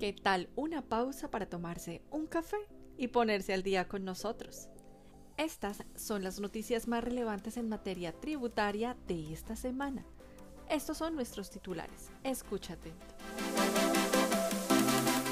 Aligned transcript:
¿Qué 0.00 0.14
tal 0.14 0.48
una 0.56 0.80
pausa 0.80 1.30
para 1.30 1.44
tomarse 1.44 2.00
un 2.10 2.26
café 2.26 2.56
y 2.96 3.08
ponerse 3.08 3.52
al 3.52 3.62
día 3.62 3.86
con 3.86 4.02
nosotros? 4.02 4.70
Estas 5.36 5.84
son 5.94 6.24
las 6.24 6.40
noticias 6.40 6.88
más 6.88 7.04
relevantes 7.04 7.58
en 7.58 7.68
materia 7.68 8.18
tributaria 8.18 8.96
de 9.06 9.30
esta 9.30 9.56
semana. 9.56 10.06
Estos 10.70 10.96
son 10.96 11.14
nuestros 11.14 11.50
titulares. 11.50 12.10
Escúchate. 12.24 12.94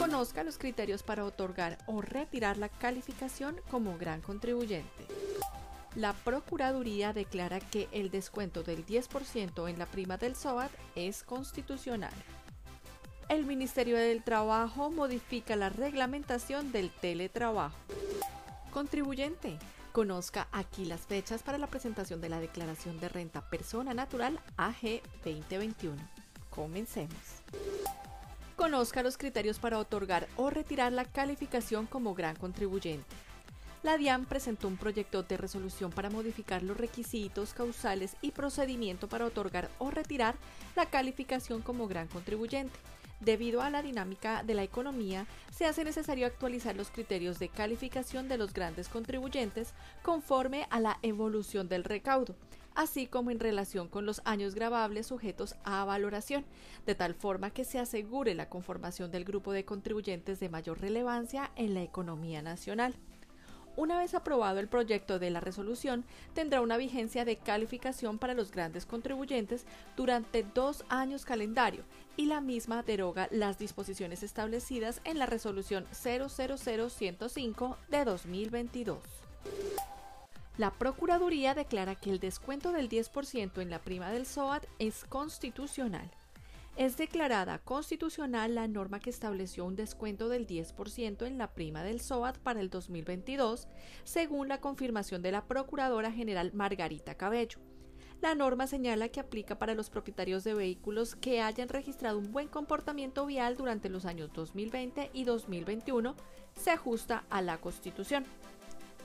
Conozca 0.00 0.42
los 0.42 0.58
criterios 0.58 1.04
para 1.04 1.24
otorgar 1.24 1.78
o 1.86 2.02
retirar 2.02 2.58
la 2.58 2.68
calificación 2.68 3.60
como 3.70 3.96
gran 3.96 4.20
contribuyente. 4.20 5.06
La 5.94 6.12
Procuraduría 6.12 7.12
declara 7.12 7.60
que 7.60 7.88
el 7.92 8.10
descuento 8.10 8.64
del 8.64 8.84
10% 8.84 9.70
en 9.70 9.78
la 9.78 9.86
prima 9.86 10.16
del 10.16 10.34
SOAT 10.34 10.72
es 10.96 11.22
constitucional 11.22 12.12
el 13.28 13.44
Ministerio 13.44 13.96
del 13.96 14.22
Trabajo 14.22 14.90
modifica 14.90 15.56
la 15.56 15.68
reglamentación 15.68 16.70
del 16.70 16.90
teletrabajo. 16.90 17.76
Contribuyente, 18.70 19.58
conozca 19.92 20.46
aquí 20.52 20.84
las 20.84 21.00
fechas 21.00 21.42
para 21.42 21.58
la 21.58 21.66
presentación 21.66 22.20
de 22.20 22.28
la 22.28 22.40
declaración 22.40 23.00
de 23.00 23.08
renta 23.08 23.48
persona 23.50 23.94
natural 23.94 24.38
AG 24.56 25.02
2021. 25.24 25.96
Comencemos. 26.50 27.16
Conozca 28.54 29.02
los 29.02 29.18
criterios 29.18 29.58
para 29.58 29.78
otorgar 29.78 30.28
o 30.36 30.48
retirar 30.48 30.92
la 30.92 31.04
calificación 31.04 31.86
como 31.86 32.14
gran 32.14 32.36
contribuyente. 32.36 33.04
La 33.82 33.98
DIAN 33.98 34.24
presentó 34.24 34.66
un 34.68 34.76
proyecto 34.76 35.22
de 35.22 35.36
resolución 35.36 35.90
para 35.90 36.10
modificar 36.10 36.62
los 36.62 36.76
requisitos, 36.76 37.52
causales 37.52 38.16
y 38.22 38.30
procedimiento 38.30 39.08
para 39.08 39.26
otorgar 39.26 39.68
o 39.78 39.90
retirar 39.90 40.36
la 40.74 40.86
calificación 40.86 41.60
como 41.60 41.86
gran 41.86 42.08
contribuyente 42.08 42.76
Debido 43.20 43.62
a 43.62 43.70
la 43.70 43.82
dinámica 43.82 44.42
de 44.42 44.54
la 44.54 44.62
economía, 44.62 45.26
se 45.50 45.64
hace 45.64 45.84
necesario 45.84 46.26
actualizar 46.26 46.76
los 46.76 46.90
criterios 46.90 47.38
de 47.38 47.48
calificación 47.48 48.28
de 48.28 48.36
los 48.36 48.52
grandes 48.52 48.88
contribuyentes 48.88 49.72
conforme 50.02 50.66
a 50.70 50.80
la 50.80 50.98
evolución 51.02 51.68
del 51.68 51.84
recaudo, 51.84 52.34
así 52.74 53.06
como 53.06 53.30
en 53.30 53.40
relación 53.40 53.88
con 53.88 54.04
los 54.04 54.20
años 54.24 54.54
grabables 54.54 55.06
sujetos 55.06 55.56
a 55.64 55.84
valoración, 55.84 56.44
de 56.84 56.94
tal 56.94 57.14
forma 57.14 57.50
que 57.50 57.64
se 57.64 57.78
asegure 57.78 58.34
la 58.34 58.50
conformación 58.50 59.10
del 59.10 59.24
grupo 59.24 59.52
de 59.52 59.64
contribuyentes 59.64 60.38
de 60.38 60.50
mayor 60.50 60.80
relevancia 60.80 61.50
en 61.56 61.72
la 61.72 61.82
economía 61.82 62.42
nacional. 62.42 62.94
Una 63.76 63.98
vez 63.98 64.14
aprobado 64.14 64.58
el 64.58 64.68
proyecto 64.68 65.18
de 65.18 65.28
la 65.28 65.40
resolución, 65.40 66.04
tendrá 66.32 66.62
una 66.62 66.78
vigencia 66.78 67.26
de 67.26 67.36
calificación 67.36 68.18
para 68.18 68.32
los 68.32 68.50
grandes 68.50 68.86
contribuyentes 68.86 69.66
durante 69.96 70.44
dos 70.54 70.84
años 70.88 71.26
calendario 71.26 71.84
y 72.16 72.24
la 72.26 72.40
misma 72.40 72.82
deroga 72.82 73.28
las 73.30 73.58
disposiciones 73.58 74.22
establecidas 74.22 75.02
en 75.04 75.18
la 75.18 75.26
resolución 75.26 75.84
000105 75.92 77.76
de 77.88 78.04
2022. 78.04 78.98
La 80.56 80.70
Procuraduría 80.70 81.52
declara 81.54 81.96
que 81.96 82.08
el 82.10 82.18
descuento 82.18 82.72
del 82.72 82.88
10% 82.88 83.60
en 83.60 83.68
la 83.68 83.80
prima 83.80 84.10
del 84.10 84.24
SOAT 84.24 84.64
es 84.78 85.04
constitucional 85.04 86.10
es 86.76 86.96
declarada 86.98 87.58
constitucional 87.58 88.54
la 88.54 88.68
norma 88.68 89.00
que 89.00 89.10
estableció 89.10 89.64
un 89.64 89.76
descuento 89.76 90.28
del 90.28 90.46
10% 90.46 91.26
en 91.26 91.38
la 91.38 91.54
prima 91.54 91.82
del 91.82 92.00
SOAT 92.00 92.38
para 92.38 92.60
el 92.60 92.68
2022, 92.68 93.66
según 94.04 94.48
la 94.48 94.60
confirmación 94.60 95.22
de 95.22 95.32
la 95.32 95.46
Procuradora 95.46 96.12
General 96.12 96.52
Margarita 96.52 97.14
Cabello. 97.14 97.60
La 98.20 98.34
norma 98.34 98.66
señala 98.66 99.08
que 99.08 99.20
aplica 99.20 99.58
para 99.58 99.74
los 99.74 99.90
propietarios 99.90 100.44
de 100.44 100.54
vehículos 100.54 101.16
que 101.16 101.42
hayan 101.42 101.68
registrado 101.68 102.18
un 102.18 102.32
buen 102.32 102.48
comportamiento 102.48 103.26
vial 103.26 103.56
durante 103.56 103.88
los 103.88 104.04
años 104.04 104.30
2020 104.32 105.10
y 105.12 105.24
2021, 105.24 106.14
se 106.54 106.70
ajusta 106.70 107.24
a 107.30 107.42
la 107.42 107.58
Constitución. 107.58 108.24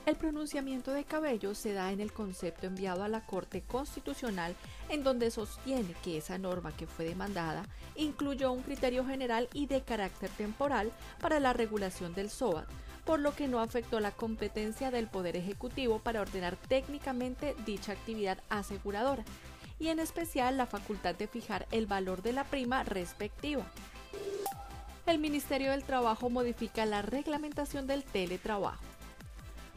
El 0.04 0.16
pronunciamiento 0.16 0.90
de 0.92 1.04
Cabello 1.04 1.54
se 1.54 1.74
da 1.74 1.92
en 1.92 2.00
el 2.00 2.12
concepto 2.12 2.66
enviado 2.66 3.04
a 3.04 3.08
la 3.08 3.24
Corte 3.24 3.62
Constitucional 3.62 4.56
en 4.88 5.04
donde 5.04 5.30
sostiene 5.30 5.94
que 6.02 6.18
esa 6.18 6.38
norma 6.38 6.76
que 6.76 6.88
fue 6.88 7.04
demandada 7.04 7.64
incluyó 7.94 8.50
un 8.50 8.62
criterio 8.62 9.06
general 9.06 9.48
y 9.52 9.66
de 9.66 9.82
carácter 9.82 10.28
temporal 10.30 10.90
para 11.20 11.38
la 11.38 11.52
regulación 11.52 12.14
del 12.14 12.30
SOAT, 12.30 12.66
por 13.04 13.20
lo 13.20 13.36
que 13.36 13.46
no 13.46 13.60
afectó 13.60 14.00
la 14.00 14.10
competencia 14.10 14.90
del 14.90 15.06
Poder 15.06 15.36
Ejecutivo 15.36 16.00
para 16.00 16.20
ordenar 16.20 16.56
técnicamente 16.56 17.54
dicha 17.64 17.92
actividad 17.92 18.38
aseguradora, 18.48 19.24
y 19.78 19.88
en 19.88 20.00
especial 20.00 20.56
la 20.56 20.66
facultad 20.66 21.14
de 21.14 21.28
fijar 21.28 21.68
el 21.70 21.86
valor 21.86 22.22
de 22.22 22.32
la 22.32 22.42
prima 22.42 22.82
respectiva. 22.82 23.64
El 25.06 25.20
Ministerio 25.20 25.70
del 25.70 25.84
Trabajo 25.84 26.28
modifica 26.28 26.86
la 26.86 27.02
reglamentación 27.02 27.86
del 27.86 28.02
teletrabajo 28.02 28.91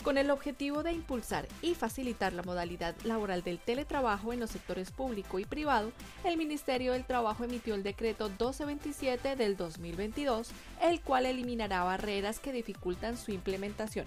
con 0.06 0.20
el 0.20 0.30
objetivo 0.30 0.84
de 0.84 0.92
impulsar 0.92 1.48
y 1.64 1.74
facilitar 1.74 2.32
la 2.32 2.44
modalidad 2.44 2.96
laboral 3.06 3.42
del 3.42 3.58
teletrabajo 3.58 4.34
en 4.34 4.40
los 4.40 4.52
sectores 4.52 4.92
público 4.92 5.40
y 5.40 5.46
privado, 5.46 5.92
el 6.24 6.38
Ministerio 6.38 6.94
del 6.94 7.06
Trabajo 7.06 7.44
emitió 7.44 7.74
el 7.74 7.82
decreto 7.82 8.26
1227 8.26 9.36
del 9.36 9.58
2022, 9.58 10.52
el 10.84 11.02
cual 11.02 11.26
eliminará 11.26 11.84
barreras 11.84 12.40
que 12.40 12.54
dificultan 12.54 13.18
su 13.18 13.32
implementación. 13.32 14.06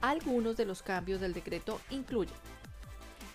Algunos 0.00 0.56
de 0.56 0.64
los 0.64 0.84
cambios 0.84 1.20
del 1.20 1.34
decreto 1.34 1.80
incluyen 1.90 2.36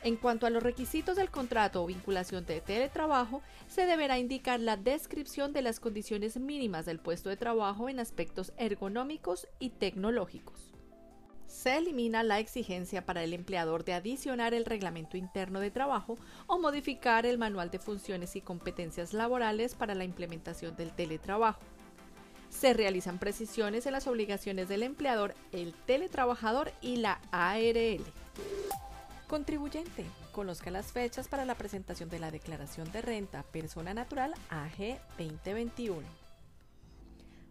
en 0.03 0.16
cuanto 0.16 0.47
a 0.47 0.50
los 0.50 0.63
requisitos 0.63 1.18
del 1.18 1.29
contrato 1.29 1.84
o 1.84 1.88
vinculación 1.88 2.44
de 2.46 2.62
teletrabajo, 2.62 3.44
se 3.68 3.85
deberá 3.85 4.18
indicar 4.18 4.59
la 4.59 4.75
descripción 4.75 5.53
de 5.53 5.62
las 5.62 5.79
condiciones 5.79 6.38
mínimas 6.38 6.88
del 6.88 7.00
puesto 7.00 7.29
de 7.29 7.38
trabajo 7.38 7.88
en 7.88 8.00
aspectos 8.00 8.52
ergonómicos 8.58 9.47
y 9.59 9.69
tecnológicos 9.69 10.72
se 11.52 11.78
elimina 11.78 12.24
la 12.24 12.40
exigencia 12.40 13.06
para 13.06 13.24
el 13.24 13.34
empleador 13.34 13.84
de 13.84 13.94
adicionar 13.94 14.54
el 14.54 14.66
reglamento 14.66 15.18
interno 15.18 15.60
de 15.60 15.70
trabajo 15.70 16.18
o 16.48 16.58
modificar 16.58 17.26
el 17.26 17.38
manual 17.38 17.70
de 17.70 17.78
funciones 17.78 18.36
y 18.36 18.42
competencias 18.42 19.14
laborales 19.14 19.76
para 19.76 19.94
la 19.94 20.06
implementación 20.06 20.76
del 20.78 20.94
teletrabajo. 20.94 21.60
Se 22.50 22.74
realizan 22.74 23.20
precisiones 23.20 23.86
en 23.86 23.92
las 23.92 24.08
obligaciones 24.08 24.70
del 24.70 24.84
empleador, 24.84 25.36
el 25.52 25.74
teletrabajador 25.74 26.72
y 26.82 26.98
la 26.98 27.20
ARL. 27.32 28.02
Contribuyente. 29.28 30.06
Conozca 30.32 30.72
las 30.72 30.94
fechas 30.94 31.28
para 31.28 31.46
la 31.46 31.56
presentación 31.56 32.10
de 32.10 32.20
la 32.20 32.32
declaración 32.32 32.90
de 32.92 33.02
renta 33.02 33.44
persona 33.44 33.94
natural 33.94 34.34
AG 34.50 35.00
2021. 35.18 36.21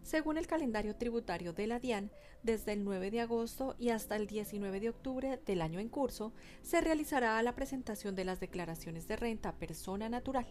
Según 0.02 0.38
el 0.38 0.46
calendario 0.46 0.96
tributario 0.96 1.52
de 1.52 1.66
la 1.66 1.78
DIAN, 1.78 2.10
desde 2.42 2.72
el 2.72 2.84
9 2.84 3.10
de 3.10 3.20
agosto 3.20 3.76
y 3.78 3.90
hasta 3.90 4.16
el 4.16 4.26
19 4.26 4.80
de 4.80 4.88
octubre 4.88 5.38
del 5.44 5.60
año 5.62 5.78
en 5.78 5.88
curso, 5.88 6.32
se 6.62 6.80
realizará 6.80 7.40
la 7.42 7.54
presentación 7.54 8.14
de 8.14 8.24
las 8.24 8.40
declaraciones 8.40 9.06
de 9.06 9.16
renta 9.16 9.52
persona 9.52 10.08
natural. 10.08 10.46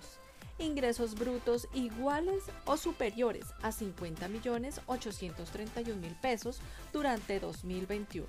Ingresos 0.58 1.14
brutos 1.14 1.66
iguales 1.72 2.42
o 2.66 2.76
superiores 2.76 3.46
a 3.62 3.72
50.831.000 3.72 6.20
pesos 6.20 6.60
durante 6.92 7.40
2021. 7.40 8.26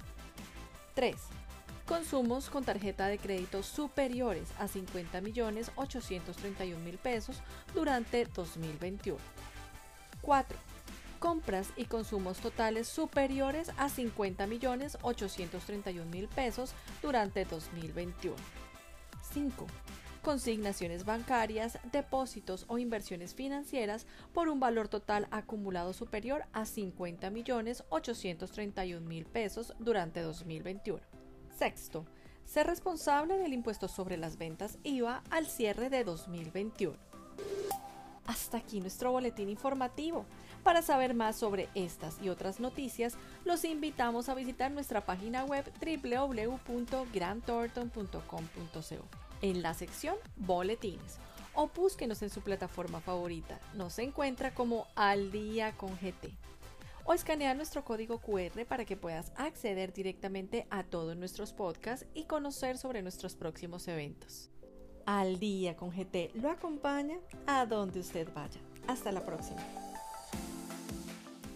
3 0.96 1.43
consumos 1.86 2.50
con 2.50 2.64
tarjeta 2.64 3.08
de 3.08 3.18
crédito 3.18 3.64
superiores 3.64 4.50
a 4.58 4.68
50 4.68 5.22
millones 5.22 5.72
831 5.76 6.80
mil 6.84 6.98
pesos 6.98 7.42
durante 7.74 8.26
2021. 8.26 9.18
4. 10.22 10.58
Compras 11.20 11.70
y 11.76 11.86
consumos 11.86 12.40
totales 12.40 12.88
superiores 12.88 13.72
a 13.78 13.90
50 13.90 14.48
millones 14.48 14.98
831 15.02 16.10
mil 16.10 16.28
pesos 16.28 16.74
durante 17.02 17.46
2021. 17.46 18.36
5. 19.34 19.68
Consignaciones 20.22 21.04
bancarias, 21.04 21.80
depósitos 21.92 22.64
o 22.70 22.78
inversiones 22.78 23.36
financieras 23.36 24.06
por 24.34 24.48
un 24.48 24.62
valor 24.62 24.88
total 24.88 25.28
acumulado 25.32 25.92
superior 25.92 26.46
a 26.54 26.66
50 26.66 27.30
millones 27.30 27.84
831 27.90 29.06
mil 29.06 29.26
pesos 29.26 29.74
durante 29.80 30.22
2021. 30.22 31.23
Sexto, 31.58 32.06
ser 32.46 32.68
responsable 32.68 33.38
del 33.38 33.54
impuesto 33.54 33.88
sobre 33.88 34.18
las 34.18 34.38
ventas 34.38 34.78
IVA 34.84 35.24
al 35.30 35.48
cierre 35.48 35.90
de 35.90 36.04
2021. 36.04 36.98
Hasta 38.26 38.58
aquí 38.58 38.80
nuestro 38.80 39.12
boletín 39.12 39.50
informativo. 39.50 40.26
Para 40.64 40.82
saber 40.82 41.14
más 41.14 41.36
sobre 41.36 41.68
estas 41.76 42.22
y 42.22 42.30
otras 42.30 42.62
noticias, 42.62 43.16
los 43.44 43.66
invitamos 43.66 44.30
a 44.30 44.34
visitar 44.34 44.72
nuestra 44.72 45.06
página 45.06 45.44
web 45.44 45.70
www.grantorton.com.co 45.82 48.40
en 49.42 49.62
la 49.62 49.74
sección 49.74 50.16
Boletines 50.38 51.18
o 51.54 51.68
búsquenos 51.68 52.22
en 52.22 52.30
su 52.30 52.40
plataforma 52.42 53.02
favorita. 53.02 53.60
Nos 53.74 54.00
encuentra 54.00 54.54
como 54.54 54.88
Al 54.96 55.32
Día 55.32 55.74
con 55.74 55.98
GT. 55.98 56.32
O 57.06 57.14
escanea 57.14 57.54
nuestro 57.54 57.84
código 57.84 58.20
QR 58.20 58.66
para 58.66 58.86
que 58.86 58.96
puedas 58.96 59.34
acceder 59.36 59.92
directamente 59.92 60.66
a 60.70 60.84
todos 60.84 61.18
nuestros 61.18 61.52
podcasts 61.52 62.06
y 62.14 62.24
conocer 62.26 62.78
sobre 62.78 63.02
nuestros 63.02 63.36
próximos 63.36 63.88
eventos. 63.90 64.50
Al 65.06 65.38
Día 65.38 65.76
con 65.76 65.92
GT 65.92 66.32
lo 66.36 66.50
acompaña 66.50 67.18
a 67.46 67.66
donde 67.66 68.00
usted 68.00 68.30
vaya. 68.34 68.62
Hasta 68.88 69.12
la 69.12 69.26
próxima. 69.26 69.62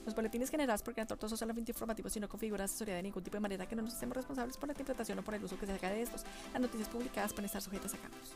Los 0.06 0.16
boletines 0.16 0.50
generados 0.50 0.84
por 0.84 0.94
Gran 0.94 1.08
Tortoso 1.08 1.38
solamente 1.38 1.72
informativos 1.72 2.16
y 2.18 2.20
no 2.20 2.28
configuran 2.28 2.66
asesoría 2.66 2.96
de 2.96 3.04
ningún 3.04 3.24
tipo 3.24 3.38
de 3.38 3.42
manera 3.42 3.66
que 3.66 3.76
no 3.76 3.82
nos 3.82 3.94
hacemos 3.94 4.18
responsables 4.18 4.58
por 4.58 4.68
la 4.68 4.74
interpretación 4.74 5.20
o 5.20 5.22
por 5.22 5.34
el 5.34 5.44
uso 5.44 5.58
que 5.58 5.66
se 5.66 5.72
haga 5.72 5.90
de 5.90 6.02
estos. 6.02 6.26
Las 6.52 6.62
noticias 6.62 6.90
publicadas 6.90 7.32
pueden 7.32 7.46
estar 7.46 7.62
sujetas 7.62 7.94
a 7.94 7.98
cambios. 7.98 8.36